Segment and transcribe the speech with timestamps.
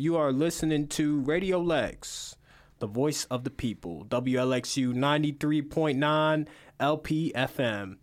[0.00, 2.34] You are listening to Radio Lex,
[2.78, 4.06] the voice of the people.
[4.08, 6.48] WLXU 93.9
[6.80, 7.98] LPFM.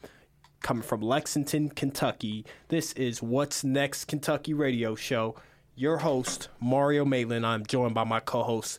[0.61, 2.45] Coming from Lexington, Kentucky.
[2.67, 5.37] This is What's Next Kentucky Radio Show.
[5.75, 7.47] Your host, Mario Maitland.
[7.47, 8.77] I'm joined by my co host,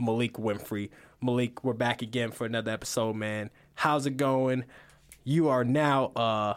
[0.00, 0.90] Maliek Winfrey.
[1.20, 3.50] Maliek, we're back again for another episode, man.
[3.74, 4.62] How's it going?
[5.24, 6.54] You are now uh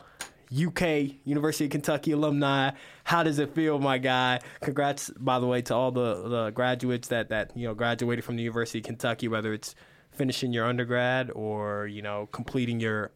[0.52, 2.72] UK University of Kentucky alumni.
[3.04, 4.40] How does it feel, my guy?
[4.62, 8.36] Congrats, by the way, to all the, the graduates that that you know graduated from
[8.36, 9.76] the University of Kentucky, whether it's
[10.12, 13.12] finishing your undergrad or you know completing your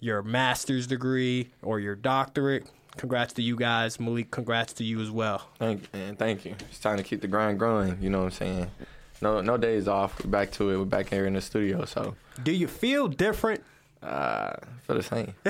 [0.00, 2.66] your master's degree or your doctorate.
[2.96, 4.30] Congrats to you guys, Maliek.
[4.30, 5.48] Congrats to you as well.
[5.58, 6.56] Thank you, and thank you.
[6.68, 7.98] It's time to keep the grind growing.
[8.00, 8.70] You know what I'm saying?
[9.22, 10.24] No, no days off.
[10.24, 10.78] We're back to it.
[10.78, 11.84] We're back here in the studio.
[11.84, 13.62] So, do you feel different
[14.02, 14.52] uh,
[14.86, 15.34] feel the same.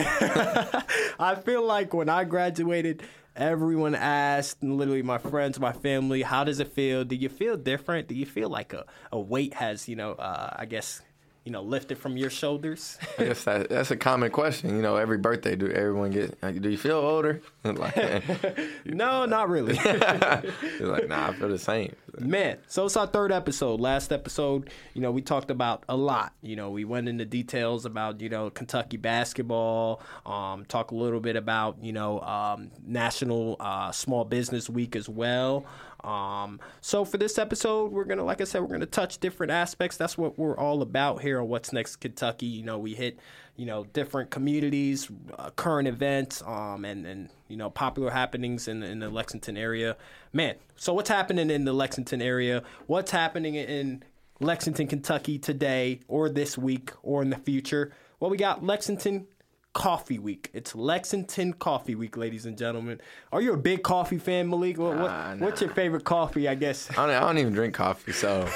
[1.19, 3.03] I feel like when I graduated,
[3.37, 7.05] everyone asked, literally my friends, my family, how does it feel?
[7.05, 8.09] Do you feel different?
[8.09, 11.01] Do you feel like a, a weight has, you know, uh, I guess,
[11.45, 12.99] you know, lifted from your shoulders?
[13.19, 14.75] I guess that, that's a common question.
[14.77, 16.43] You know, every birthday, do everyone get?
[16.43, 17.41] Like, do you feel older?
[17.65, 17.97] like,
[18.85, 19.75] no, not really.
[19.75, 21.95] like, nah, I feel the same.
[22.21, 23.81] Man, so it's our third episode.
[23.81, 26.35] Last episode, you know, we talked about a lot.
[26.43, 30.03] You know, we went into details about you know Kentucky basketball.
[30.27, 35.09] Um, talk a little bit about you know um, National uh, Small Business Week as
[35.09, 35.65] well.
[36.05, 39.97] Um, so for this episode, we're gonna, like I said, we're gonna touch different aspects.
[39.97, 42.47] That's what we're all about here on What's Next Kentucky.
[42.47, 43.19] You know, we hit,
[43.57, 48.83] you know, different communities, uh, current events, um, and and you know, popular happenings in
[48.83, 49.97] in the Lexington area.
[50.33, 52.63] Man, so what's happening in the Lexington area?
[52.87, 54.03] What's happening in
[54.41, 57.93] Lexington, Kentucky today, or this week, or in the future?
[58.19, 59.27] Well, we got Lexington
[59.73, 60.51] Coffee Week.
[60.53, 63.01] It's Lexington Coffee Week, ladies and gentlemen.
[63.33, 64.79] Are you a big coffee fan, Maliek?
[64.79, 65.45] What, what, nah, nah.
[65.45, 66.49] What's your favorite coffee?
[66.49, 68.49] I guess I don't, I don't even drink coffee, so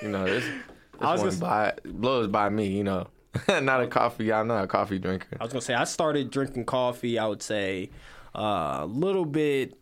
[0.00, 0.44] you know this.
[0.44, 0.54] this
[1.00, 3.08] I was one by, blows by me, you know.
[3.48, 4.32] not a coffee.
[4.32, 5.36] I'm not a coffee drinker.
[5.40, 7.18] I was gonna say I started drinking coffee.
[7.18, 7.90] I would say
[8.34, 9.78] uh, a little bit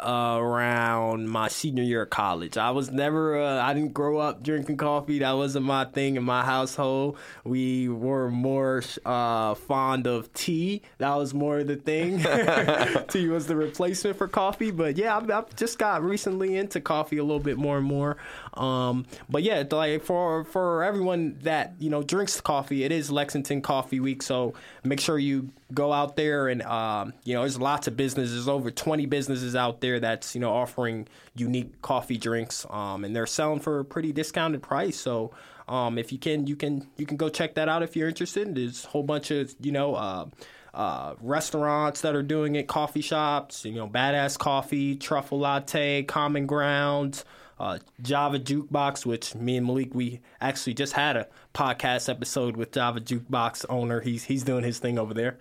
[0.00, 2.56] around my senior year of college.
[2.56, 5.18] I was never, uh, I didn't grow up drinking coffee.
[5.20, 7.16] That wasn't my thing in my household.
[7.44, 10.82] We were more uh, fond of tea.
[10.98, 12.18] That was more the thing.
[13.08, 14.70] tea was the replacement for coffee.
[14.70, 18.16] But yeah, I've, I've, just got recently into coffee a little bit more and more.
[18.54, 23.62] Um, but yeah, like for for everyone that you know drinks coffee, it is Lexington
[23.62, 24.22] Coffee Week.
[24.22, 24.54] So
[24.84, 28.34] make sure you go out there and um, you know there's lots of businesses.
[28.34, 33.14] There's over 20 businesses out there that's you know offering unique coffee drinks, um, and
[33.14, 34.98] they're selling for a pretty discounted price.
[34.98, 35.32] So
[35.68, 38.54] um, if you can, you can you can go check that out if you're interested.
[38.54, 39.94] There's a whole bunch of you know.
[39.94, 40.26] Uh,
[40.74, 46.46] uh, restaurants that are doing it, coffee shops, you know, Badass Coffee, Truffle Latte, Common
[46.46, 47.24] Ground,
[47.58, 52.72] uh, Java Jukebox, which me and Maliek we actually just had a podcast episode with
[52.72, 54.00] Java Jukebox owner.
[54.00, 55.38] He's he's doing his thing over there.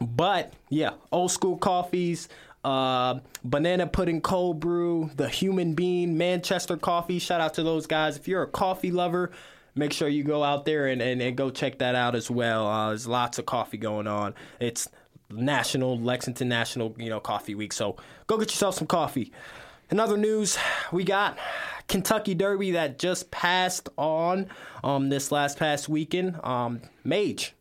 [0.00, 2.28] But yeah, old school coffees,
[2.64, 7.18] uh, banana pudding cold brew, the human bean, Manchester coffee.
[7.18, 8.16] Shout out to those guys.
[8.16, 9.30] If you're a coffee lover,
[9.74, 12.66] make sure you go out there and, and, and go check that out as well.
[12.66, 14.34] Uh, there's lots of coffee going on.
[14.60, 14.88] It's
[15.30, 17.72] National Lexington National, you know, Coffee Week.
[17.72, 17.96] So
[18.26, 19.32] go get yourself some coffee.
[19.90, 20.58] In other news,
[20.92, 21.38] we got
[21.86, 24.48] Kentucky Derby that just passed on
[24.84, 26.38] um, this last past weekend.
[26.44, 27.54] Um, Mage.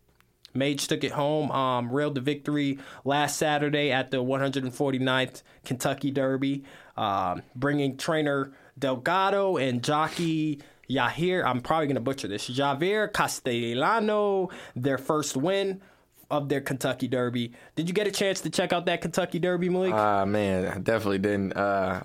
[0.54, 6.64] Mage took it home, um, railed the victory last Saturday at the 149th Kentucky Derby,
[6.98, 14.50] uh, bringing trainer Delgado and jockey Yahir, I'm probably going to butcher this, Javier Castellano,
[14.76, 15.82] their first win
[16.30, 17.54] of their Kentucky Derby.
[17.76, 19.94] Did you get a chance to check out that Kentucky Derby, Maliek?
[19.94, 21.54] Ah, uh, man, I definitely didn't.
[21.54, 22.04] Uh,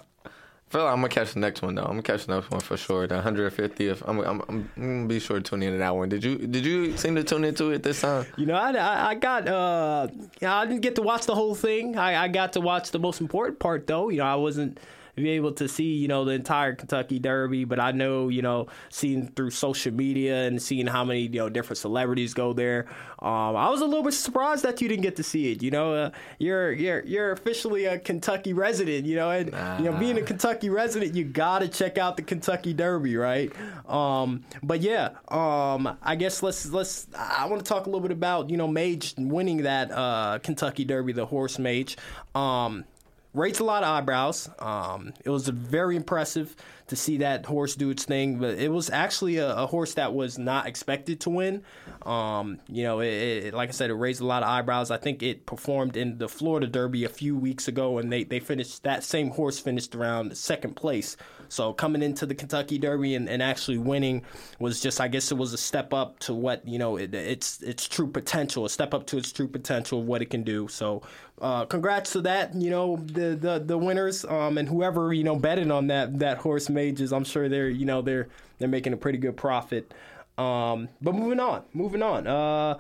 [0.72, 1.83] feel like I'm gonna catch the next one though.
[1.83, 3.06] I'm gonna catch the next one for sure.
[3.06, 4.03] The 150th.
[4.06, 6.09] I'm, I'm, I'm gonna be sure to tune into that one.
[6.09, 8.27] Did you Did you seem to tune into it this time?
[8.37, 10.09] You know, I, I got uh,
[10.41, 11.99] I didn't get to watch the whole thing.
[11.99, 14.09] I, I got to watch the most important part though.
[14.09, 14.78] You know, I wasn't
[15.15, 17.64] be able to see, you know, the entire Kentucky Derby.
[17.64, 21.49] But I know, you know, seeing through social media and seeing how many, you know,
[21.49, 22.87] different celebrities go there,
[23.23, 25.62] um, I was a little bit surprised that you didn't get to see it.
[25.62, 29.06] You know, uh, you're you're you're officially a Kentucky resident.
[29.06, 29.79] You know, and nah.
[29.79, 33.53] you know, being a Kentucky resident, you gotta check out the Kentucky Derby, right?
[33.88, 37.06] Um, but yeah, um, I guess let's let's.
[37.17, 40.85] I want to talk a little bit about you know Mage winning that uh, Kentucky
[40.85, 41.97] Derby, the horse Mage.
[42.35, 42.85] Um,
[43.34, 44.50] raised a lot of eyebrows.
[44.58, 46.55] Um, it was very impressive
[46.88, 50.12] to see that horse do its thing, but it was actually a, a horse that
[50.12, 51.62] was not expected to win.
[52.02, 54.90] Um, you know, it, it, like I said, it raised a lot of eyebrows.
[54.90, 58.40] I think it performed in the Florida Derby a few weeks ago, and they, they
[58.40, 61.17] finished that same horse finished around second place.
[61.52, 64.22] So coming into the Kentucky Derby and, and actually winning
[64.58, 67.62] was just, I guess, it was a step up to what you know it, its
[67.62, 70.66] its true potential, a step up to its true potential of what it can do.
[70.69, 71.02] So,
[71.43, 75.37] uh, congrats to that, you know, the the, the winners, um, and whoever you know
[75.37, 77.12] betted on that that horse mages.
[77.12, 78.28] I'm sure they're you know they're
[78.58, 79.93] they're making a pretty good profit.
[80.38, 82.26] Um, but moving on, moving on.
[82.26, 82.78] Uh,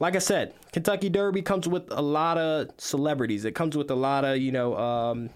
[0.00, 3.44] like I said, Kentucky Derby comes with a lot of celebrities.
[3.44, 5.30] It comes with a lot of you know um,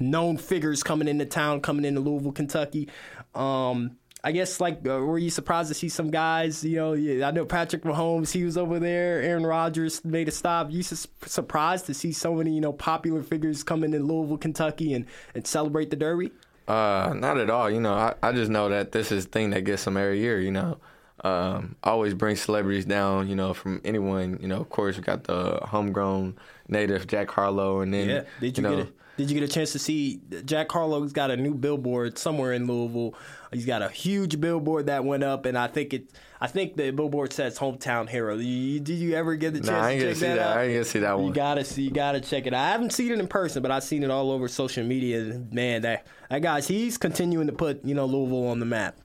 [0.00, 2.88] known figures coming into town, coming into Louisville, Kentucky.
[3.34, 3.96] Um,
[4.26, 6.64] I guess like uh, were you surprised to see some guys?
[6.64, 9.22] You know, yeah, I know Patrick Mahomes, he was over there.
[9.22, 10.70] Aaron Rodgers made a stop.
[10.72, 14.94] You su- surprised to see so many you know popular figures coming in Louisville, Kentucky,
[14.94, 15.06] and
[15.36, 16.32] and celebrate the Derby?
[16.66, 17.70] Uh, not at all.
[17.70, 20.18] You know, I, I just know that this is the thing that gets them every
[20.18, 20.40] year.
[20.40, 20.78] You know,
[21.22, 23.28] um, always bring celebrities down.
[23.28, 24.38] You know, from anyone.
[24.42, 28.58] You know, of course, we got the homegrown native Jack Harlow, and then yeah, did
[28.58, 31.30] you, you know, get a, did you get a chance to see Jack Harlow's got
[31.30, 33.14] a new billboard somewhere in Louisville?
[33.52, 36.10] He's got a huge billboard that went up, and I think it.
[36.40, 39.80] I think the billboard says "hometown hero." You, did you ever get the chance Nah,
[39.80, 40.50] I ain't to check see that, that.
[40.50, 40.56] out?
[40.58, 41.28] I ain't gonna see that one.
[41.28, 42.62] You gotta see, you gotta check it out.
[42.62, 45.40] I haven't seen it in person, but I've seen it all over social media.
[45.50, 48.96] Man, that that guy's he's continuing to put you know Louisville on the map.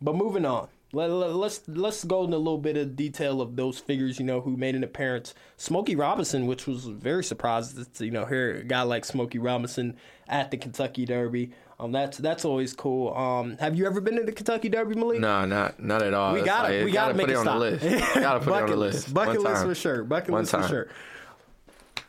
[0.00, 3.56] But moving on, let, let, let's let's go into a little bit of detail of
[3.56, 5.34] those figures you know who made an appearance.
[5.56, 9.96] Smokey Robinson, which was very surprised to you know hear a guy like Smokey Robinson
[10.28, 11.52] at the Kentucky Derby.
[11.78, 13.14] Um, that's that's always cool.
[13.14, 15.20] Um, have you ever been to the Kentucky Derby, Maliek?
[15.20, 16.34] No, not not at all.
[16.34, 17.84] We got like, to we gotta make put it it on the list.
[18.14, 19.14] gotta put it on Bucket the list.
[19.14, 20.04] Bucket list for sure.
[20.04, 20.88] Bucket One list for sure.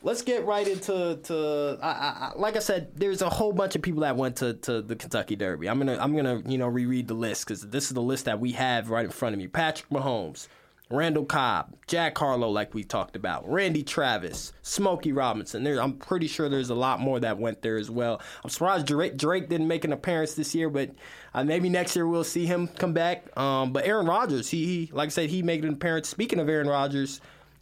[0.04, 2.92] Let's get right into to I, I, like I said.
[2.96, 5.68] There's a whole bunch of people that went to, to the Kentucky Derby.
[5.68, 8.40] I'm gonna I'm gonna you know reread the list because this is the list that
[8.40, 9.48] we have right in front of me.
[9.48, 10.48] Patrick Mahomes,
[10.92, 15.64] Randall Cobb, Jack Harlow, like we talked about, Randy Travis, Smokey Robinson.
[15.64, 18.22] There, I'm pretty sure there's a lot more that went there as well.
[18.44, 20.92] I'm surprised Drake, Drake didn't make an appearance this year, but
[21.34, 23.36] uh, maybe next year we'll see him come back.
[23.38, 26.10] Um, but Aaron Rodgers, he, he like I said, he made an appearance.
[26.10, 27.22] Speaking of Aaron Rodgers,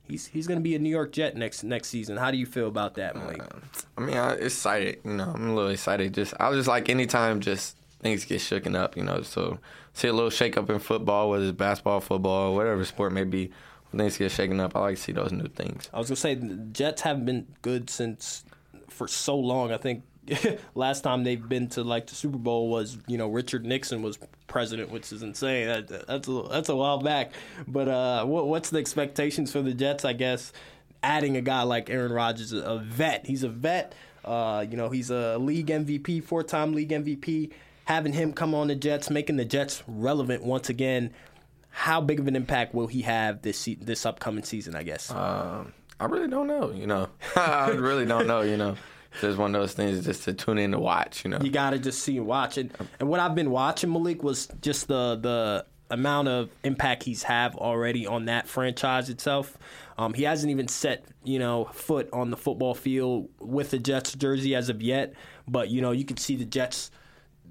[0.09, 2.17] he's he's going to be a New York Jet next next season.
[2.17, 3.41] How do you feel about that, Maliek?
[3.41, 3.59] Uh,
[3.97, 4.99] I mean, I, it's excited.
[5.05, 6.13] You know, I'm a little excited.
[6.13, 8.97] Just I was just like anytime, just things get shooken up.
[8.97, 9.59] You know, so
[9.93, 13.51] see a little shake up in football, whether it's basketball, football, whatever sport may be.
[13.91, 15.89] When things get shaken up, I like to see those new things.
[15.93, 18.43] I was gonna say the Jets haven't been good since
[18.87, 19.71] for so long.
[19.71, 20.03] I think
[20.75, 24.17] last time they've been to like the Super Bowl was you know Richard Nixon was
[24.47, 25.67] president, which is insane.
[25.67, 27.33] That, that's a, that's a while back.
[27.67, 30.05] But uh, what, what's the expectations for the Jets?
[30.05, 30.51] I guess
[31.03, 33.25] adding a guy like Aaron Rodgers, a vet.
[33.25, 33.93] He's a vet.
[34.23, 37.51] Uh, you know, he's a league MVP, four-time league MVP.
[37.85, 41.11] Having him come on the Jets, making the Jets relevant once again.
[41.71, 44.75] How big of an impact will he have this se- this upcoming season?
[44.75, 45.09] I guess.
[45.11, 46.71] Um, I really don't know.
[46.71, 48.41] You know, I really don't know.
[48.41, 48.75] You know,
[49.21, 51.23] just one of those things just to tune in to watch.
[51.23, 52.71] You know, you got to just see and watch it.
[52.99, 57.55] And what I've been watching Maliek was just the the amount of impact he's have
[57.55, 59.57] already on that franchise itself.
[59.97, 64.13] Um, he hasn't even set you know foot on the football field with the Jets
[64.13, 65.13] jersey as of yet,
[65.47, 66.91] but you know you can see the Jets.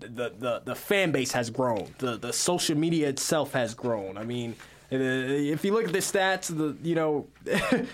[0.00, 1.92] The, the the fan base has grown.
[1.98, 4.16] The the social media itself has grown.
[4.16, 4.54] I mean,
[4.90, 7.26] Uh, if you look at the stats, the you know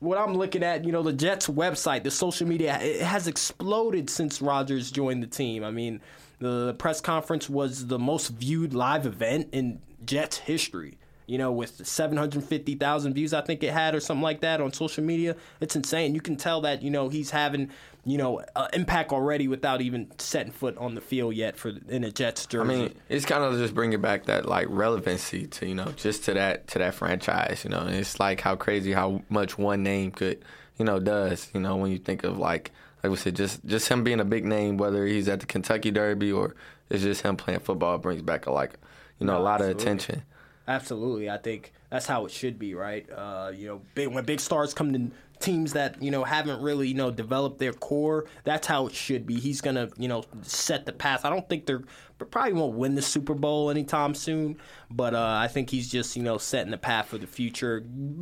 [0.00, 4.10] what I'm looking at, you know, the Jets website, the social media, it has exploded
[4.10, 5.64] since Rodgers joined the team.
[5.64, 6.00] I mean,
[6.40, 10.98] the press conference was the most viewed live event in Jets history.
[11.26, 15.02] You know, with 750,000 views, I think it had, or something like that on social
[15.04, 15.36] media.
[15.60, 16.14] It's insane.
[16.14, 17.70] You can tell that, you know, he's having,
[18.04, 22.04] you know, uh, impact already without even setting foot on the field yet for in
[22.04, 22.70] a Jets jersey.
[22.70, 26.24] I mean, it's kind of just bringing back that like relevancy to you know just
[26.24, 27.62] to that to that franchise.
[27.64, 30.44] You know, and it's like how crazy how much one name could
[30.78, 31.50] you know does.
[31.54, 32.70] You know, when you think of like
[33.02, 35.90] like we said, just just him being a big name, whether he's at the Kentucky
[35.90, 36.54] Derby or
[36.90, 38.74] it's just him playing football, brings back a like
[39.18, 39.72] you know No, a lot absolutely.
[39.72, 40.22] of attention.
[40.66, 43.06] Absolutely, I think that's how it should be, right?
[43.10, 46.88] Uh, you know, big, when big stars come to teams that you know haven't really
[46.88, 49.34] you know developed their core, that's how it should be.
[49.34, 51.24] He's gonna you know set the path.
[51.24, 51.82] I don't think they're
[52.30, 54.56] probably won't win the Super Bowl anytime soon,
[54.90, 57.80] but uh, I think he's just you know setting the path for the future,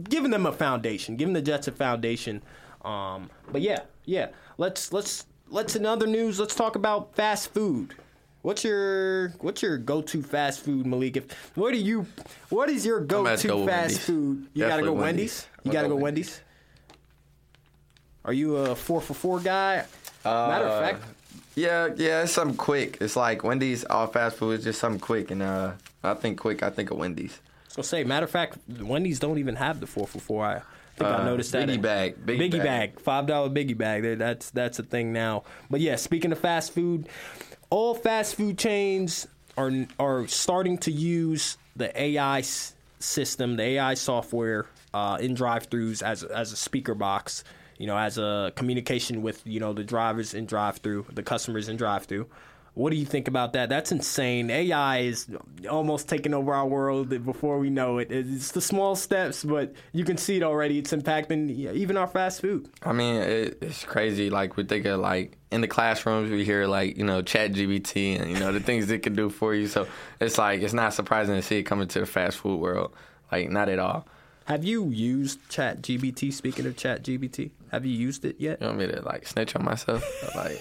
[0.08, 2.42] giving them a foundation, giving the Jets a foundation.
[2.84, 6.40] Um, but yeah, yeah, let's let's let's in other news.
[6.40, 7.94] Let's talk about fast food.
[8.42, 11.16] What's your what's your go to fast food, Maliek?
[11.16, 12.06] If what do you
[12.48, 14.04] what is your go to go fast Wendy's.
[14.04, 14.46] food?
[14.54, 15.46] You gotta go Wendy's.
[15.46, 15.46] Wendy's.
[15.64, 16.40] You gotta go go Wendy's.
[18.24, 19.84] Are you a four for four guy?
[20.24, 21.04] Matter of Uh, fact,
[21.54, 22.98] Yeah, yeah, it's something quick.
[23.00, 25.72] It's like Wendy's, all fast food is just something quick, and uh,
[26.02, 26.62] I think quick.
[26.62, 27.38] I think of Wendy's.
[27.68, 30.44] so say matter of fact, Wendy's don't even have the four for four.
[30.44, 30.62] I
[30.96, 31.68] think I Uh, noticed that.
[31.68, 34.18] Biggie bag, biggie, Biggie bag, five dollar biggie bag.
[34.18, 35.44] That's that's a thing now.
[35.70, 37.08] But yeah, speaking of fast food,
[37.72, 39.26] all fast food chains
[39.56, 46.02] are are starting to use the AI s- system, the AI software uh, in drive-throughs
[46.02, 47.44] as as a speaker box.
[47.78, 51.76] You know, as a communication with you know the drivers in drive-through, the customers in
[51.76, 52.26] drive-through.
[52.74, 53.68] What do you think about that?
[53.68, 54.50] That's insane.
[54.50, 55.28] AI is
[55.70, 58.10] almost taking over our world before we know it.
[58.10, 60.78] It's the small steps, but you can see it already.
[60.78, 62.70] It's impacting even our fast food.
[62.82, 64.30] I mean, it, it's crazy.
[64.30, 68.18] Like we think of like in the classrooms, we hear like you know Chat GBT
[68.20, 69.68] and you know the things it can do for you.
[69.68, 69.86] So
[70.18, 72.94] it's like it's not surprising to see it coming to the fast food world.
[73.30, 74.06] Like not at all.
[74.46, 76.32] Have you used Chat GBT?
[76.32, 78.60] Speaking of Chat GBT, have you used it yet?
[78.60, 80.02] You want me to like snitch on myself?
[80.34, 80.58] like,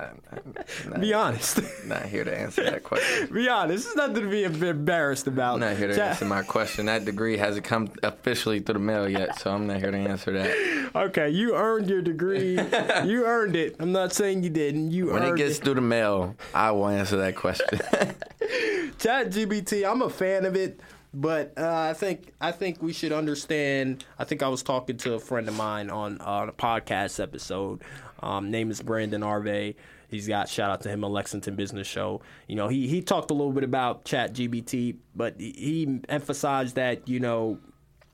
[0.00, 1.60] I'm, I'm not, Be honest.
[1.86, 3.28] not here to answer that question.
[3.32, 3.86] be honest.
[3.86, 5.54] It's nothing to be embarrassed about.
[5.54, 6.86] I'm not here to answer my question.
[6.86, 10.32] That degree hasn't come officially through the mail yet, so I'm not here to answer
[10.32, 10.90] that.
[10.94, 12.54] Okay, you earned your degree.
[13.04, 13.76] you earned it.
[13.78, 14.90] I'm not saying you didn't.
[14.90, 17.80] You When it gets through the mail, I will answer that question.
[18.98, 20.80] Chat GBT, I'm a fan of it,
[21.14, 24.04] but uh, I think I think we should understand.
[24.18, 27.82] I think I was talking to a friend of mine on on a podcast episode.
[28.22, 29.74] Um, name is Brandon Arve.
[30.08, 32.20] He's got shout out to him on Lexington Business Show.
[32.48, 36.74] You know, he he talked a little bit about Chat GBT, but he- he emphasized
[36.76, 37.58] that you know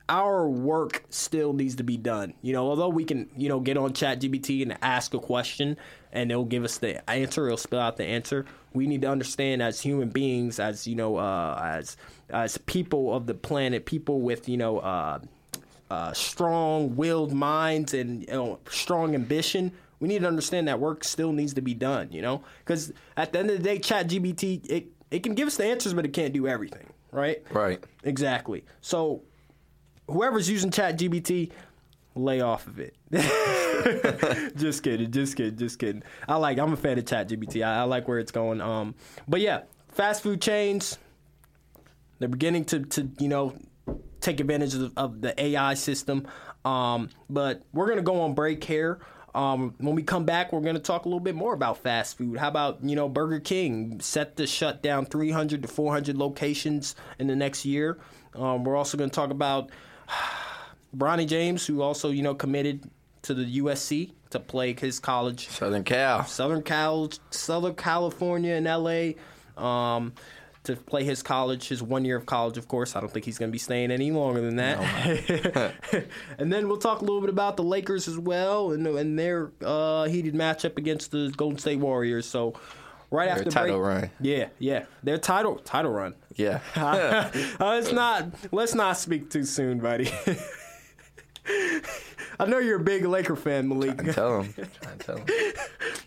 [0.08, 2.34] our work still needs to be done.
[2.42, 5.76] You know, although we can, you know, get on ChatGPT and ask a question
[6.12, 8.46] and it'll give us the answer, it'll spell out the answer.
[8.72, 11.96] We need to understand as human beings, as you know, uh, as
[12.30, 15.18] as people of the planet, people with you know uh,
[15.90, 19.72] uh, strong-willed minds and you know, strong ambition.
[20.00, 22.10] We need to understand that work still needs to be done.
[22.12, 25.56] You know, because at the end of the day, ChatGPT it it can give us
[25.56, 26.86] the answers, but it can't do everything.
[27.12, 27.42] Right.
[27.52, 27.82] right.
[28.04, 28.64] Exactly.
[28.80, 29.22] So
[30.08, 31.50] whoever's using ChatGPT,
[32.14, 32.94] lay off of it.
[34.56, 36.02] just kidding, just kidding, just kidding.
[36.28, 37.64] I like I'm a fan of ChatGPT.
[37.64, 38.60] I, I like where it's going.
[38.60, 38.94] Um
[39.28, 40.98] but yeah, fast food chains,
[42.18, 43.54] they're beginning to, to you know,
[44.20, 46.26] take advantage of, of the AI system.
[46.64, 49.00] Um, but we're gonna go on break here.
[49.36, 52.16] Um, when we come back, we're going to talk a little bit more about fast
[52.16, 52.38] food.
[52.38, 57.26] How about you know Burger King set to shut down 300 to 400 locations in
[57.26, 57.98] the next year?
[58.34, 59.70] Um, we're also going to talk about
[60.96, 62.90] Bronny James, who also you know committed
[63.22, 66.24] to the USC to play his college Southern Cal.
[66.24, 70.14] Southern Cal, Southern California, and LA, um,
[70.66, 72.56] to play his college, his one year of college.
[72.58, 75.74] Of course, I don't think he's going to be staying any longer than that.
[76.38, 79.50] and then we'll talk a little bit about the Lakers as well, and, and their
[79.64, 82.26] uh, heated matchup against the Golden State Warriors.
[82.26, 82.54] So.
[83.08, 84.10] Right Their after title break, run.
[84.20, 86.16] yeah, yeah, their title title run.
[86.34, 86.58] Yeah.
[86.74, 87.30] uh,
[87.60, 90.10] let's not let's not speak too soon, buddy.
[92.38, 94.14] I know you're a big Laker fan, Maliek.
[94.14, 94.54] tell him.
[94.98, 95.26] Tell him.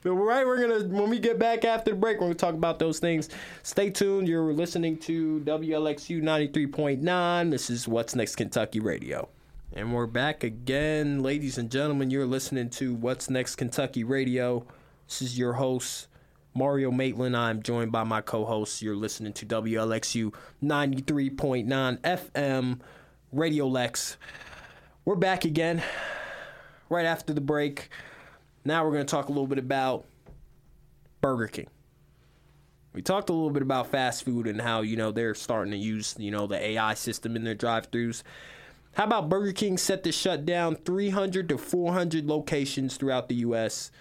[0.04, 2.80] But right, we're gonna when we get back after the break, we're gonna talk about
[2.80, 3.30] those things.
[3.64, 4.28] Stay tuned.
[4.28, 7.52] You're listening to WLXU 93.9.
[7.52, 9.30] This is What's Next Kentucky Radio.
[9.74, 12.10] And we're back again, ladies and gentlemen.
[12.10, 14.66] You're listening to What's Next Kentucky Radio.
[15.08, 16.08] This is your host,
[16.54, 17.36] Mario Maitland.
[17.36, 18.82] I'm joined by my co host.
[18.82, 22.80] You're listening to WLXU 93.9 FM
[23.32, 24.18] Radio Lex.
[25.06, 25.82] We're back again
[26.90, 27.90] right after the break.
[28.66, 30.06] Now we're going to talk a little bit about
[31.22, 31.68] Burger King.
[32.94, 35.78] We talked a little bit about fast food and how, you know, they're starting to
[35.78, 38.24] use, you know, the AI system in their drive-throughs.
[38.94, 43.92] How about Burger King set to shut down 300 to 400 locations throughout the US?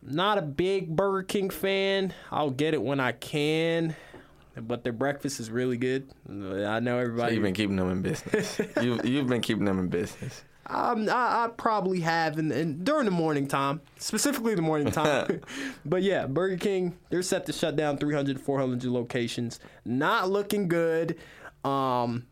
[0.00, 2.14] Not a big Burger King fan.
[2.30, 3.94] I'll get it when I can,
[4.60, 6.10] but their breakfast is really good.
[6.28, 7.34] I know everybody.
[7.34, 8.60] You've been keeping them in business.
[8.82, 10.44] you, you've been keeping them in business.
[10.66, 15.40] Um, I, I probably have, and, and during the morning time, specifically the morning time.
[15.84, 19.58] but yeah, Burger King, they're set to shut down 300 to 400 locations.
[19.84, 21.18] Not looking good.
[21.64, 22.26] Um,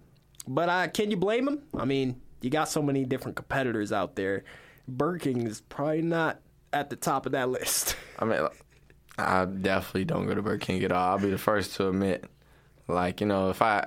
[0.47, 1.63] but I can you blame them?
[1.77, 4.45] I mean, you got so many different competitors out there.
[4.89, 6.41] Burger King is probably not
[6.73, 7.97] at the top of that list.
[8.19, 8.49] I mean,
[9.21, 11.11] I definitely don't go to Burger King at all.
[11.11, 12.25] I'll be the first to admit.
[12.89, 13.87] Like, you know, if I,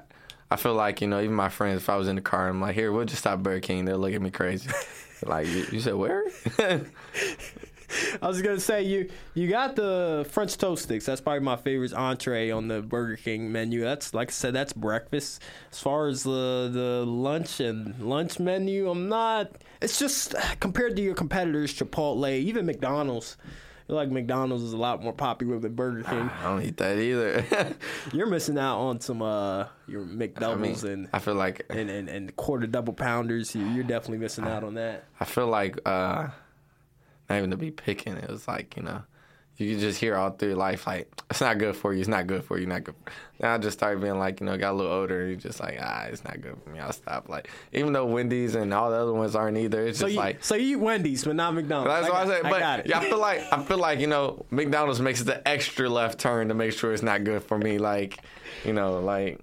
[0.50, 2.56] I feel like, you know, even my friends, if I was in the car, and
[2.56, 3.86] I'm like, here, we'll just stop Burger King.
[3.86, 4.70] They'll look at me crazy.
[5.26, 6.24] like, you, you said where?
[8.22, 11.06] I was gonna say you you got the French toast sticks.
[11.06, 13.82] That's probably my favorite entree on the Burger King menu.
[13.82, 15.42] That's like I said, that's breakfast.
[15.72, 19.52] As far as the the lunch and lunch menu, I'm not.
[19.82, 23.38] It's just compared to your competitors, Chipotle, even McDonald's.
[23.84, 26.30] I feel like McDonald's is a lot more popular than Burger King.
[26.42, 27.76] I don't eat that either.
[28.14, 32.08] You're missing out on some uh your I mean, and, I feel like and, and
[32.08, 33.54] and quarter double pounders.
[33.54, 35.04] You- You're definitely missing out on that.
[35.20, 36.30] I feel like uh
[37.30, 38.16] not even to be picking.
[38.16, 39.04] It was like you know,
[39.58, 42.00] you can just hear all through life like it's not good for you.
[42.00, 42.66] It's not good for you.
[42.66, 42.96] Not good.
[43.40, 45.28] Then I just started being like you know, got a little older.
[45.28, 46.80] You just like ah, it's not good for me.
[46.80, 47.30] I'll stop.
[47.30, 49.86] Like even though Wendy's and all the other ones aren't either.
[49.88, 50.44] It's So just you like.
[50.44, 51.90] so you eat Wendy's, but not McDonald's.
[51.90, 52.44] That's what I, got- said.
[52.52, 52.88] But got it.
[52.88, 56.20] yeah, I feel like I feel like you know McDonald's makes it the extra left
[56.20, 57.78] turn to make sure it's not good for me.
[57.78, 58.20] Like,
[58.66, 59.40] you know, like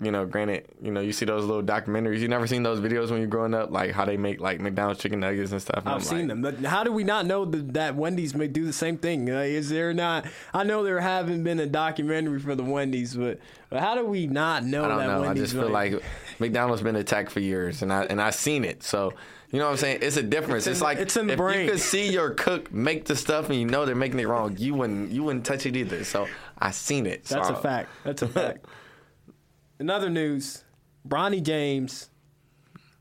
[0.00, 2.18] you know, granted, you know, you see those little documentaries.
[2.18, 5.00] You never seen those videos when you're growing up, like how they make like McDonald's
[5.00, 5.78] chicken nuggets and stuff.
[5.78, 6.42] And I've I'm seen like, them.
[6.42, 9.30] But how do we not know that, that Wendy's may do the same thing?
[9.30, 10.26] Uh, is there not?
[10.52, 13.38] I know there haven't been a documentary for the Wendy's, but,
[13.70, 15.16] but how do we not know I don't that know.
[15.18, 15.44] I Wendy's?
[15.44, 15.94] just feel like
[16.40, 18.82] McDonald's been attacked for years, and I and I seen it.
[18.82, 19.12] So
[19.52, 19.98] you know what I'm saying?
[20.02, 20.66] It's a difference.
[20.66, 21.66] It's It's, in- like it's in the if brain.
[21.66, 24.56] you could see your cook make the stuff and you know they're making it wrong,
[24.58, 26.02] you wouldn't you wouldn't touch it either.
[26.02, 26.26] So
[26.58, 27.24] I seen it.
[27.26, 27.90] that's So- a fact.
[28.02, 28.66] That's a fact.
[29.78, 30.64] In other news,
[31.06, 32.10] Bronny James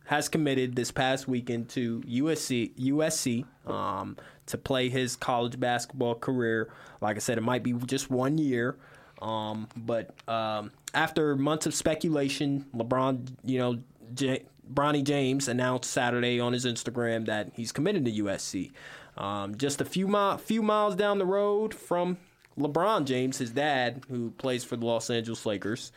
[0.05, 6.71] has committed this past weekend to USC USC um, to play his college basketball career.
[6.99, 8.77] Like I said, it might be just one year,
[9.21, 13.79] um, but um, after months of speculation, LeBron, you know,
[14.13, 18.71] J- Bronny James announced Saturday on his Instagram that he's committed to USC.
[19.15, 22.17] Um, just a few mi- few miles down the road from
[22.57, 25.91] LeBron James, his dad, who plays for the Los Angeles Lakers.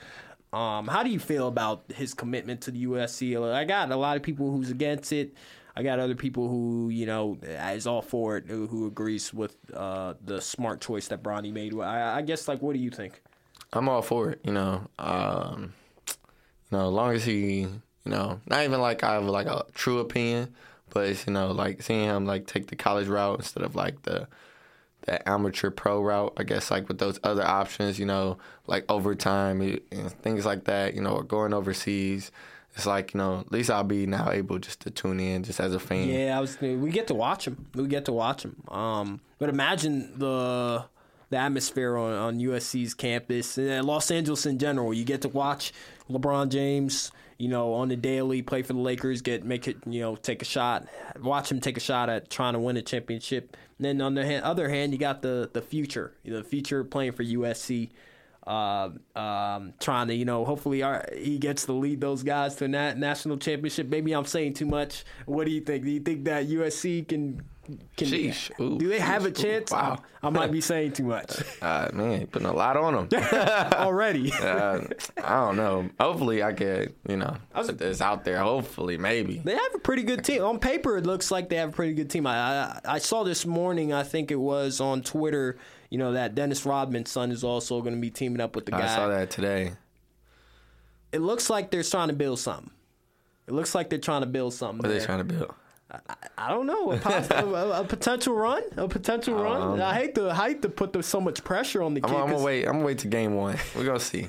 [0.56, 3.52] Um, how do you feel about his commitment to the USC?
[3.52, 5.34] I got a lot of people who's against it.
[5.76, 10.14] I got other people who you know is all for it, who, agrees with uh,
[10.24, 11.78] the smart choice that Bronny made.
[11.78, 13.20] I, I guess like, what do you think?
[13.74, 14.40] I'm all for it.
[14.44, 15.74] You know, um,
[16.08, 17.70] you know, as long as he, you
[18.06, 20.54] know, not even like I have like a true opinion,
[20.88, 24.00] but it's you know like seeing him like take the college route instead of like
[24.04, 24.26] the
[25.02, 26.32] the amateur pro route.
[26.36, 29.60] I guess like with those other options, you know, like overtime
[29.90, 30.94] and things like that.
[30.94, 32.30] You know, or going overseas.
[32.74, 35.60] It's like you know, at least I'll be now able just to tune in just
[35.60, 36.08] as a fan.
[36.08, 36.60] Yeah, I was.
[36.60, 37.66] We get to watch them.
[37.74, 38.56] We get to watch them.
[38.68, 40.84] Um, but imagine the
[41.30, 44.94] the atmosphere on, on USC's campus and Los Angeles in general.
[44.94, 45.72] You get to watch
[46.10, 50.00] LeBron James, you know, on the daily play for the Lakers, get make it, you
[50.00, 50.86] know, take a shot,
[51.20, 53.56] watch him take a shot at trying to win a championship.
[53.78, 57.12] And then on the hand, other hand, you got the the future, the future playing
[57.12, 57.90] for USC.
[58.46, 62.66] Uh, um, trying to, you know, hopefully our, he gets to lead those guys to
[62.66, 63.88] a na- national championship.
[63.88, 65.04] Maybe I'm saying too much.
[65.24, 65.82] What do you think?
[65.82, 67.42] Do you think that USC can?
[67.96, 68.50] Can Sheesh.
[68.60, 69.38] Ooh, do they have a sheesh.
[69.38, 69.70] Ooh, chance?
[69.70, 69.98] wow.
[70.22, 73.22] I, I might be saying too much Uh, man, putting a lot on them
[73.74, 74.32] already.
[74.40, 74.80] uh,
[75.22, 75.88] I don't know.
[76.00, 78.38] Hopefully, I could, you know, was- put out there.
[78.38, 79.38] Hopefully, maybe.
[79.44, 80.42] They have a pretty good team.
[80.44, 82.26] On paper, it looks like they have a pretty good team.
[82.26, 83.92] I, I I saw this morning.
[83.92, 85.58] I think it was on Twitter.
[85.90, 88.72] You know that Dennis Rodman's son is also going to be teaming up with the
[88.72, 88.84] guy.
[88.84, 89.72] I saw that today.
[91.12, 92.70] It looks like they're trying to build something.
[93.46, 94.78] It looks like they're trying to build something.
[94.78, 95.54] What are they trying to build?
[96.38, 99.80] I don't know a, pos- a, a, potential run, a potential um, run.
[99.80, 102.16] I hate to hate to put so much pressure on the I'm, kid.
[102.16, 102.66] I'm gonna wait.
[102.66, 103.58] I'm gonna wait to game one.
[103.76, 104.28] We're gonna see.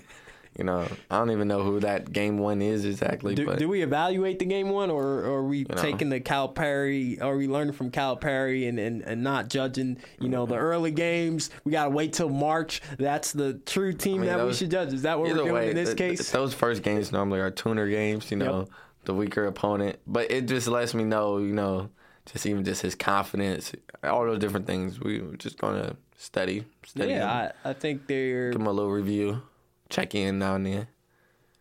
[0.58, 3.70] You know, I don't even know who that game one is exactly, Do, but do
[3.70, 5.76] we evaluate the game one, or, or are we know.
[5.76, 7.22] taking the Calipari?
[7.22, 9.98] Are we learning from Calipari and, and, and not judging?
[10.20, 10.64] You know, the mm-hmm.
[10.64, 11.52] early games.
[11.64, 12.82] We gotta wait till March.
[12.98, 14.94] That's the true team mean, that we should judge.
[14.94, 16.32] Is that what we're doing way, in this th- th- case?
[16.32, 18.32] those first games normally are tuner games.
[18.32, 18.68] You know,
[19.08, 21.38] the weaker opponent, but it just lets me know.
[21.38, 21.90] You know,
[22.32, 23.72] just even just his confidence,
[24.04, 25.00] all those different things.
[25.00, 27.12] We we're just gonna study, study.
[27.12, 28.52] yeah, I, I think they're.
[28.52, 29.42] give him a little review,
[29.90, 30.88] check in now and then.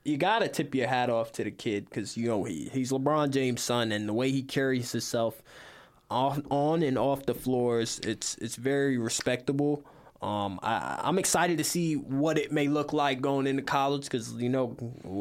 [0.04, 3.30] you gotta tip your hat off to the kid because you know he, he's LeBron
[3.30, 5.40] James' son, and the way he carries himself
[6.10, 9.84] off, on and off the floors, it's it's very respectable.
[10.20, 14.32] Um, I, I'm excited to see what it may look like going into college because
[14.32, 14.76] you know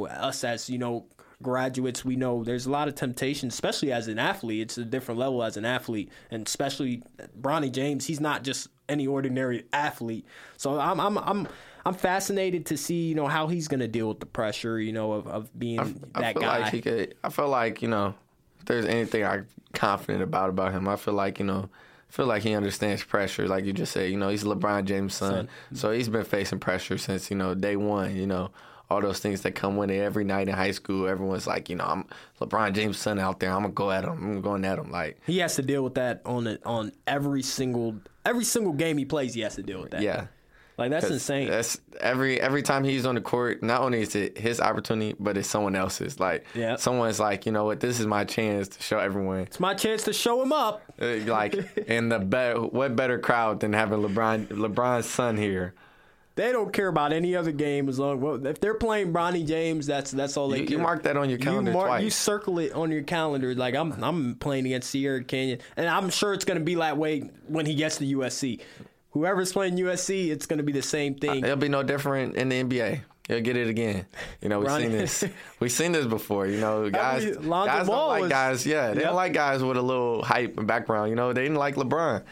[0.09, 1.05] us as you know
[1.45, 4.61] graduates, we know there's a lot of temptation, especially as an athlete.
[4.63, 7.03] It's a different level as an athlete, and especially
[7.39, 8.05] Bronny James.
[8.05, 10.25] He's not just any ordinary athlete.
[10.57, 11.47] So I'm I'm I'm
[11.85, 14.79] I'm fascinated to see you know how he's going to deal with the pressure.
[14.79, 15.79] You know of, of being
[16.15, 16.59] I that feel guy.
[16.59, 17.15] like he could.
[17.23, 18.15] I feel like you know,
[18.59, 21.69] if there's anything I'm confident about about him, I feel like you know,
[22.09, 23.47] I feel like he understands pressure.
[23.47, 26.97] Like you just said, you know, he's LeBron James' son, so he's been facing pressure
[26.97, 28.15] since you know day one.
[28.15, 28.49] You know,
[28.89, 29.99] all those things that come with it.
[29.99, 32.05] Every night in high school, everyone's like, you know, I'm
[32.39, 33.51] LeBron James' son out there.
[33.51, 34.11] I'm gonna go at him.
[34.11, 34.91] I'm going at him.
[34.91, 37.95] Like, He has to deal with that on it on every single
[38.25, 39.33] every single game he plays.
[39.33, 40.01] He has to deal with that.
[40.01, 40.27] yeah.
[40.77, 41.47] like that's insane.
[41.49, 43.63] That's every every time he's on the court.
[43.63, 46.19] Not only is it his opportunity, but it's someone else's.
[46.19, 46.75] Like Yeah.
[46.75, 49.39] someone's like, you know what, this is my chance to show everyone.
[49.39, 50.81] it's my chance to show him up.
[51.01, 51.55] Uh, Like,
[51.87, 55.73] in the better, what better crowd than having LeBron LeBron's son here?
[56.35, 59.87] They don't care about any other game as long well, if they're playing Bronny James.
[59.87, 60.77] That's that's all they You, care.
[60.77, 62.03] you mark that on your calendar you mark, twice.
[62.03, 63.55] you circle it on your calendar.
[63.55, 66.97] Like I'm, I'm playing against Sierra Canyon, and I'm sure it's going to be that
[66.97, 68.59] way when he gets to USC.
[69.11, 71.43] Whoever's playing USC, it's going to be the same uh, thing.
[71.45, 72.99] It'll be no different in the NBA.
[73.29, 74.05] He'll get it again.
[74.41, 75.23] You know, we've Ronnie- seen this.
[75.61, 76.47] We've seen this before.
[76.47, 78.65] You know, guys, mean, guys Ball don't like was- guys.
[78.67, 79.03] Yeah, they Yep.
[79.05, 81.09] don't like guys with a little hype and background.
[81.11, 82.23] You know, they didn't like LeBron.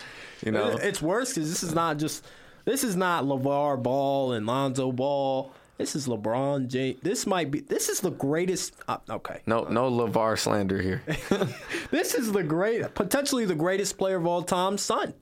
[0.45, 2.25] You know, It's worse because this is not just
[2.65, 5.51] this is not LaVar Ball and Lonzo Ball.
[5.77, 6.99] This is LeBron James.
[7.01, 7.59] This might be.
[7.59, 8.75] This is the greatest.
[8.87, 11.01] Uh, okay, no, no LaVar slander here.
[11.91, 14.77] this is the great, potentially the greatest player of all time.
[14.77, 15.13] Son,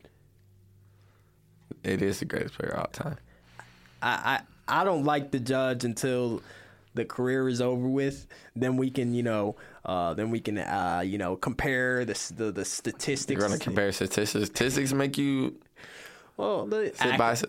[1.84, 3.18] it is the greatest player of all time.
[4.02, 6.42] I, I I don't like the judge until
[6.94, 8.28] the career is over with.
[8.56, 12.52] Then we can, you know, uh, then we can, uh, you know, compare the the,
[12.52, 13.40] the statistics.
[13.40, 14.48] You're gonna compare statistics.
[14.48, 15.56] Statistics make you.
[16.42, 17.48] Well, the it by- it-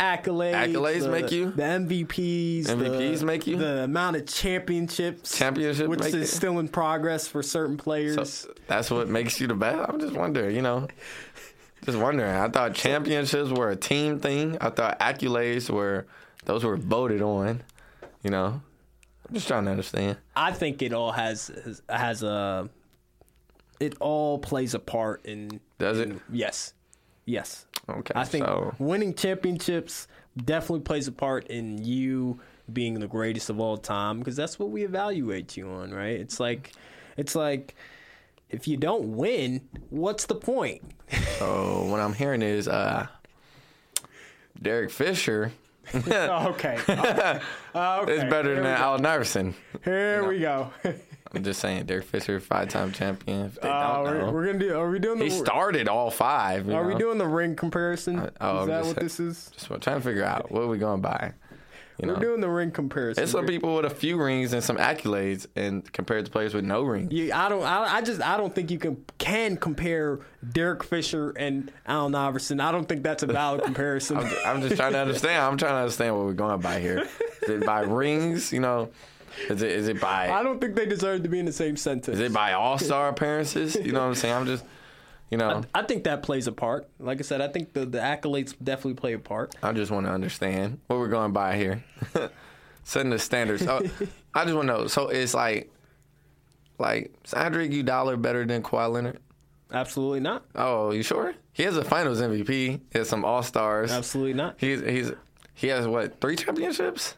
[0.00, 0.54] accolades?
[0.54, 1.50] accolades the, make you?
[1.50, 2.64] the MVPs?
[2.64, 3.56] MVPs the, make you?
[3.56, 5.36] the amount of championships?
[5.36, 6.24] Championship which is you?
[6.24, 8.14] still in progress for certain players.
[8.14, 9.90] So that's what makes you the best.
[9.90, 10.56] I'm just wondering.
[10.56, 10.88] You know,
[11.84, 12.30] just wondering.
[12.34, 14.56] I thought championships were a team thing.
[14.58, 16.06] I thought accolades were
[16.46, 17.62] those were voted on.
[18.22, 18.62] You know,
[19.28, 20.16] I'm just trying to understand.
[20.34, 22.70] I think it all has has, has a.
[23.80, 25.60] It all plays a part in.
[25.78, 26.12] Does it?
[26.30, 26.72] Yes,
[27.30, 27.66] yes.
[27.88, 32.40] Okay, I think so winning championships definitely plays a part in you
[32.72, 36.20] being the greatest of all time because that's what we evaluate you on, right?
[36.20, 36.72] It's like,
[37.16, 37.74] it's like,
[38.48, 40.82] if you don't win, what's the point?
[41.38, 43.06] so what I'm hearing is uh,
[44.60, 45.52] Derek Fisher
[45.94, 46.78] okay,
[47.74, 48.12] okay.
[48.12, 49.54] is better than Allen Iverson.
[49.84, 50.70] Here we go.
[51.32, 53.52] I'm just saying, Derek Fisher, five-time champion.
[53.62, 54.30] Uh, we're, know.
[54.32, 54.76] we're gonna do.
[54.76, 55.26] Are we doing the?
[55.26, 56.68] he started all five.
[56.68, 58.30] are we doing the ring comparison?
[58.40, 59.50] oh, is that just what this is?
[59.54, 61.34] Just trying to figure out what are we going by.
[62.00, 63.22] You know, We're doing the ring comparison.
[63.22, 66.64] It's some people with a few rings and some accolades, and compared to players with
[66.64, 67.12] no rings.
[67.12, 67.62] You, I don't.
[67.62, 68.22] I, I just.
[68.22, 70.18] I don't think you can can compare
[70.52, 72.58] Derek Fisher and Allen Iverson.
[72.58, 74.16] I don't think that's a valid comparison.
[74.16, 75.44] I'm, I'm just trying to understand.
[75.44, 77.06] I'm trying to understand what we're going by here.
[77.66, 78.50] by rings?
[78.50, 78.90] You know,
[79.48, 80.30] is it is it by?
[80.30, 82.18] I don't think they deserve to be in the same sentence.
[82.18, 83.74] is it by All Star appearances?
[83.74, 84.34] You know what I'm saying?
[84.34, 84.64] I'm just,
[85.30, 86.88] you know, I think that plays a part.
[86.98, 89.54] Like I said, I think the, the accolades definitely play a part.
[89.62, 91.84] I just want to understand what we're going by here.
[92.84, 93.64] Setting the standards.
[93.64, 93.86] So,
[94.34, 94.86] I just want to know.
[94.86, 95.70] So it's like,
[96.78, 99.20] like is Andre Iguodala better than Kawhi Leonard?
[99.72, 100.44] Absolutely not.
[100.54, 101.34] Oh, you sure?
[101.52, 102.48] He has a Finals MVP.
[102.48, 103.92] He has some All Stars.
[103.92, 104.56] Absolutely not.
[104.58, 105.12] He's he's
[105.54, 107.14] he has what three championships?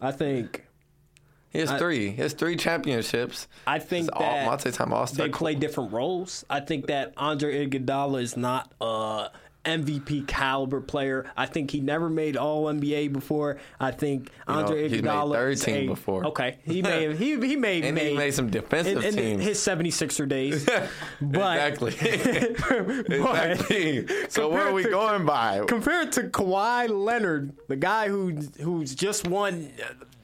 [0.00, 0.64] I think.
[1.50, 2.10] He has I- three.
[2.10, 3.48] He has three championships.
[3.66, 5.26] I think all that Star.
[5.26, 6.44] they play different roles.
[6.50, 9.30] I think that Andre Iguodala is not a
[9.64, 11.30] MVP caliber player.
[11.36, 13.58] I think he never made All NBA before.
[13.78, 16.26] I think Andre he's made Iguodala third team before.
[16.28, 19.44] Okay, he may have, he he may And he made some defensive in, in teams.
[19.44, 20.64] his 76er days.
[21.20, 21.90] but exactly.
[22.68, 24.06] but exactly.
[24.28, 25.64] So where are we to- going by?
[25.66, 29.70] compared to Kawhi Leonard, the guy who who's just won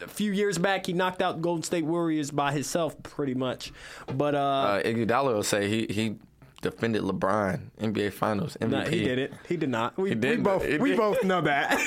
[0.05, 3.73] a few years back, he knocked out Golden State Warriors by himself, pretty much.
[4.13, 6.17] But uh, Uh, Iguodala will say he he
[6.63, 8.71] defended LeBron NBA Finals MVP.
[8.71, 9.33] no, he did it.
[9.49, 9.97] He did not.
[9.99, 10.97] We, we both we did.
[10.99, 11.79] both know that.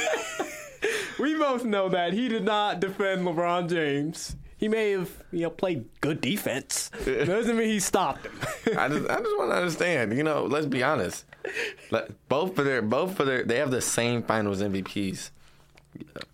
[1.19, 4.35] we both know that he did not defend LeBron James.
[4.59, 6.89] He may have you know played good defense.
[7.05, 8.33] Doesn't mean he stopped him.
[8.77, 10.15] I just I just want to understand.
[10.17, 11.25] You know, let's be honest.
[12.27, 15.29] Both for their both for their they have the same Finals MVPs.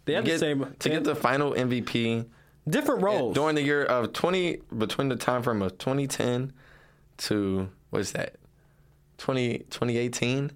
[0.05, 2.25] They have Get- the same to get the final MVP
[2.69, 3.35] different roles.
[3.35, 6.53] during the year of 20 between the time frame of 2010
[7.17, 8.35] to what's that
[9.17, 10.51] 20 2018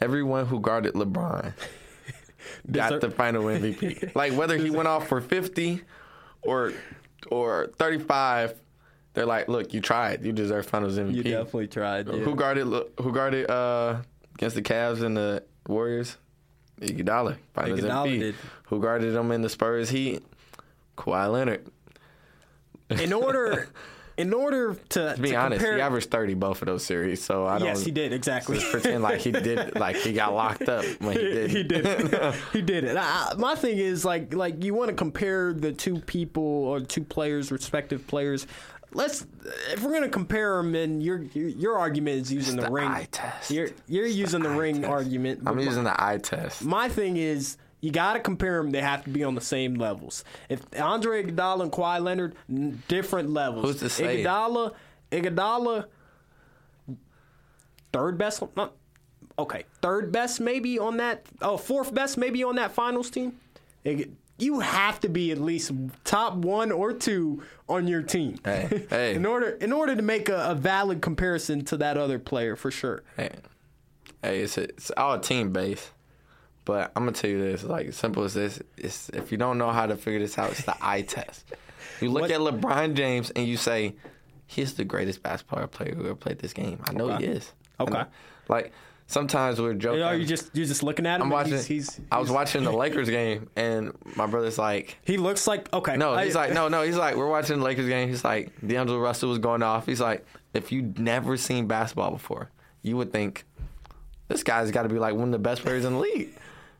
[0.00, 1.52] everyone who guarded LeBron
[2.70, 5.82] got Deser- the final MVP like whether he went off for 50
[6.42, 6.72] or
[7.30, 8.54] or 35
[9.14, 12.06] they're like look you tried you deserve finals MVP you definitely tried.
[12.06, 12.14] yeah.
[12.14, 12.66] who guarded
[13.00, 13.96] who guarded uh
[14.34, 16.16] against the Cavs and the Warriors
[16.80, 18.34] Iguodala finals Iguodala MVP did.
[18.66, 20.22] who guarded him in the Spurs Heat
[20.96, 21.66] Kawhi Leonard
[22.90, 23.68] in order
[24.18, 27.22] in order to, To be to honest, compare, he averaged 30 both of those series,
[27.22, 28.58] so I don't yes, he did exactly.
[28.58, 31.50] just pretend like he did, like he got locked up when he did.
[31.52, 32.34] he did it.
[32.52, 32.96] he did it.
[32.96, 37.04] I, my thing is like like you want to compare the two people or two
[37.04, 38.46] players, respective players.
[38.92, 39.26] Let's
[39.70, 42.88] if we're gonna compare them, and your your, your argument is using the, the ring.
[42.88, 43.50] eye test.
[43.50, 44.88] You're you're using the, eye ring test.
[44.88, 45.42] argument.
[45.46, 46.64] I'm using the eye test.
[46.64, 48.70] my thing is you got to compare them.
[48.70, 50.24] They have to be on the same levels.
[50.48, 53.64] If Andre Iguodala and Kawhi Leonard, n- different levels.
[53.64, 54.24] Who's to say?
[54.24, 54.74] Iguodala,
[55.12, 55.84] Iguodala,
[57.92, 58.42] third best.
[58.56, 58.74] Not,
[59.38, 61.26] okay, third best maybe on that.
[61.40, 63.38] Oh, fourth best maybe on that finals team.
[63.84, 65.72] Ig- You have to be at least
[66.04, 68.38] top one or two on your team.
[68.44, 69.14] Hey, hey.
[69.14, 72.70] in order in order to make a, a valid comparison to that other player for
[72.70, 73.02] sure.
[73.16, 73.30] Hey,
[74.22, 75.90] hey, it's it's all team based.
[76.64, 79.70] But I'm gonna tell you this, like simple as this: it's, if you don't know
[79.70, 81.44] how to figure this out, it's the eye test.
[82.00, 83.96] You look What- at LeBron James and you say,
[84.46, 87.24] "He's the greatest basketball player who ever played this game." I know Okay.
[87.26, 87.52] he is.
[87.80, 88.04] Okay.
[88.48, 88.72] Like
[89.08, 90.02] sometimes we're joking.
[90.02, 91.22] Are you just you're just looking at him?
[91.24, 91.54] I'm watching.
[91.54, 95.46] He's, he's, I was he's- watching the Lakers game, and my brother's like, He looks
[95.48, 95.96] like okay.
[95.96, 98.08] no, I- he's like, no, no, he's like, we're watching the Lakers game.
[98.08, 99.84] He's like, D'Angelo Russell was going off.
[99.86, 102.50] He's like, if you'd never seen basketball before,
[102.82, 103.44] you would think
[104.28, 106.30] this guy's got to be like one of the best players in the league.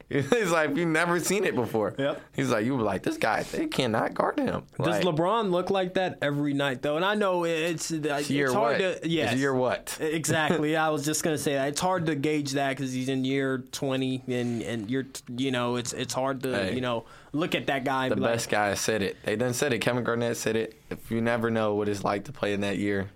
[0.10, 1.94] He's like, you've never seen it before.
[1.98, 2.22] Yep.
[2.34, 4.62] He's like, you were like, this guy, they cannot guard him.
[4.82, 6.96] Does Like, LeBron look like that every night though?
[6.96, 9.02] And I know it's it's year hard what?
[9.02, 9.32] to yes.
[9.32, 9.98] It's year what?
[10.00, 10.76] exactly.
[10.76, 13.58] I was just gonna say that it's hard to gauge that because he's in year
[13.70, 15.04] twenty and and you're
[15.36, 16.74] you know it's it's hard to Hey.
[16.74, 19.18] you know look at that guy The be best guy said it.
[19.24, 19.80] They done said it.
[19.80, 20.80] Kevin Garnett said it.
[20.88, 23.10] If you never know what it's like to play in that year,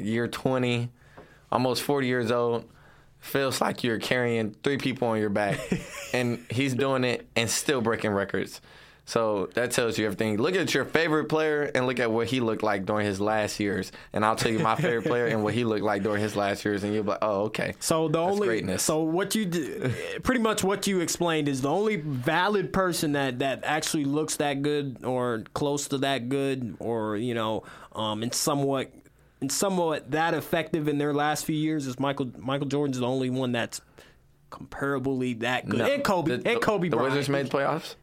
[0.00, 0.90] year 20,
[1.52, 2.64] almost 40 years old,
[3.22, 5.58] feels like you're carrying three people on your back.
[6.12, 8.60] and he's doing it and still breaking records.
[9.04, 10.36] So that tells you everything.
[10.36, 13.58] Look at your favorite player and look at what he looked like during his last
[13.58, 13.90] years.
[14.12, 16.64] And I'll tell you my favorite player and what he looked like during his last
[16.64, 16.84] years.
[16.84, 17.74] And you'll be like, oh, okay.
[17.80, 18.82] So the only greatness.
[18.82, 23.40] so what you d- pretty much what you explained is the only valid person that
[23.40, 28.32] that actually looks that good or close to that good or you know um and
[28.32, 28.90] somewhat
[29.42, 33.28] and somewhat that effective in their last few years is Michael Michael Jordan's the only
[33.28, 33.82] one that's
[34.50, 35.78] comparably that good.
[35.80, 35.84] No.
[35.86, 37.12] And Kobe The- and Kobe The Bryant.
[37.14, 37.96] Wizards made playoffs?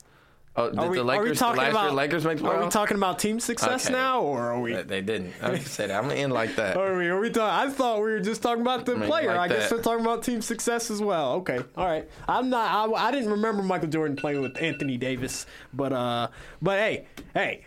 [0.56, 2.54] Oh, did Are we, the are we Lakers, the talking last about Lakers make playoffs?
[2.56, 3.94] Are we talking about team success Okay.
[3.94, 4.74] now, or are we?
[4.74, 5.34] They- didn't.
[5.42, 6.76] I said I'm gonna end like that.
[6.76, 7.08] Are we?
[7.08, 7.70] Are we talking?
[7.70, 9.28] I thought we were just talking about the mean, player.
[9.36, 9.78] like I guess that.
[9.78, 11.34] we're talking about team success as well.
[11.36, 12.10] Okay, all right.
[12.28, 12.70] I'm not.
[12.92, 16.28] I, I didn't remember Michael Jordan playing with Anthony Davis, but uh,
[16.62, 17.64] but hey, hey,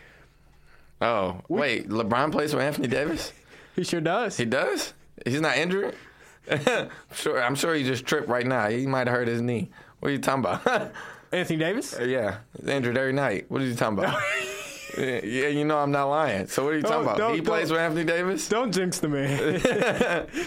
[1.01, 1.89] Oh, wait.
[1.89, 3.33] LeBron plays with Anthony Davis?
[3.77, 4.37] he sure does.
[4.37, 4.95] He does?
[5.25, 5.95] He's not injured?
[7.15, 8.69] sure, I'm sure he just tripped right now.
[8.69, 9.71] He might have hurt his knee.
[10.01, 10.93] What are you talking about?
[11.33, 11.95] Anthony Davis.
[12.01, 13.47] yeah, he's injured every night.
[13.49, 14.21] What are you talking about?
[14.99, 16.47] yeah, you know I'm not lying.
[16.49, 17.35] So what are you talking Don't- about?
[17.37, 18.49] he plays with Anthony Davis?
[18.49, 19.39] Don't jinx the man.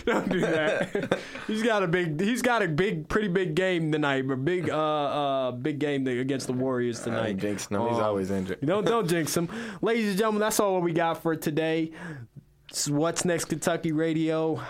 [0.06, 1.20] don't do that.
[1.48, 2.20] he's got a big.
[2.22, 4.28] He's got a big, pretty big game tonight.
[4.28, 7.38] But big, uh, uh, big game against the Warriors tonight.
[7.38, 7.88] jinxing him.
[7.90, 8.60] He's Um, always injured.
[8.64, 9.50] Don't don't jinx him,
[9.82, 10.42] ladies and gentlemen.
[10.42, 11.92] That's all we got for today.
[12.76, 14.62] What's next, Kentucky Radio?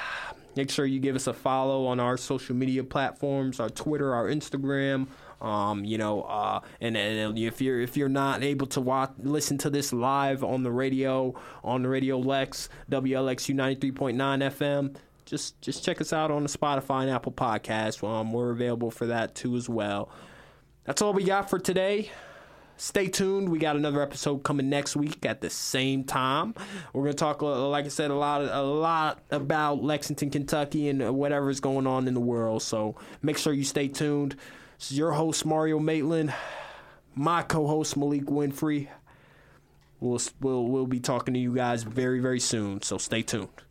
[0.56, 4.26] Make sure you give us a follow on our social media platforms, our Twitter, our
[4.26, 5.08] Instagram.
[5.40, 9.56] Um, you know, uh, and, and if you're if you're not able to watch listen
[9.58, 14.40] to this live on the radio on the Radio Lex WLXU ninety three point nine
[14.40, 18.06] FM, just just check us out on the Spotify and Apple Podcast.
[18.06, 20.10] Um, we're available for that too as well.
[20.84, 22.10] That's all we got for today
[22.76, 23.48] stay tuned.
[23.48, 26.54] We got another episode coming next week at the same time.
[26.92, 31.16] We're gonna talk, uh, like I said, a lot, a lot about Lexington, Kentucky, and
[31.16, 32.62] whatever's going on in the world.
[32.62, 34.36] So make sure you stay tuned.
[34.78, 36.32] This is your host Mario Maitland,
[37.14, 38.88] my co-host Maliek Winfrey.
[40.00, 42.82] We'll we'll we'll be talking to you guys very very soon.
[42.82, 43.63] So stay tuned.